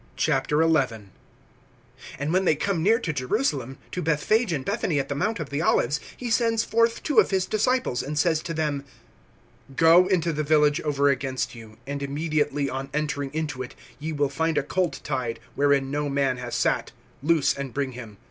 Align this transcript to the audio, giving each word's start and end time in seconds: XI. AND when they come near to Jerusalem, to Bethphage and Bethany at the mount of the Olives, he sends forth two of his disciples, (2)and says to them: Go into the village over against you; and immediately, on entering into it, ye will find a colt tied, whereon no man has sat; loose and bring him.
XI. 0.17 0.33
AND 2.17 2.33
when 2.33 2.43
they 2.43 2.55
come 2.55 2.81
near 2.81 2.97
to 2.97 3.13
Jerusalem, 3.13 3.77
to 3.91 4.01
Bethphage 4.01 4.51
and 4.51 4.65
Bethany 4.65 4.97
at 4.97 5.09
the 5.09 5.13
mount 5.15 5.39
of 5.39 5.51
the 5.51 5.61
Olives, 5.61 5.99
he 6.17 6.31
sends 6.31 6.63
forth 6.63 7.03
two 7.03 7.19
of 7.19 7.29
his 7.29 7.45
disciples, 7.45 8.01
(2)and 8.01 8.17
says 8.17 8.41
to 8.41 8.53
them: 8.55 8.83
Go 9.75 10.07
into 10.07 10.33
the 10.33 10.41
village 10.41 10.81
over 10.81 11.09
against 11.09 11.53
you; 11.53 11.77
and 11.85 12.01
immediately, 12.01 12.67
on 12.67 12.89
entering 12.95 13.31
into 13.31 13.61
it, 13.61 13.75
ye 13.99 14.11
will 14.11 14.27
find 14.27 14.57
a 14.57 14.63
colt 14.63 15.01
tied, 15.03 15.39
whereon 15.55 15.91
no 15.91 16.09
man 16.09 16.37
has 16.37 16.55
sat; 16.55 16.91
loose 17.21 17.53
and 17.55 17.71
bring 17.71 17.91
him. 17.91 18.17